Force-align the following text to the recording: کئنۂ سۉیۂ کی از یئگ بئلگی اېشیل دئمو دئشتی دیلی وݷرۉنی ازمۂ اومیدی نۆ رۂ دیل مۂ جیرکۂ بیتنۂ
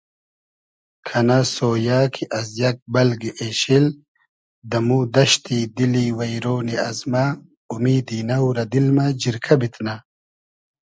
کئنۂ 1.07 1.39
سۉیۂ 1.55 1.99
کی 2.13 2.23
از 2.39 2.49
یئگ 2.61 2.77
بئلگی 2.93 3.31
اېشیل 3.41 3.85
دئمو 4.69 4.99
دئشتی 5.15 5.59
دیلی 5.75 6.07
وݷرۉنی 6.17 6.75
ازمۂ 6.89 7.25
اومیدی 7.71 8.19
نۆ 8.27 8.37
رۂ 8.55 8.63
دیل 8.71 8.87
مۂ 8.95 9.05
جیرکۂ 9.21 9.53
بیتنۂ 9.59 9.95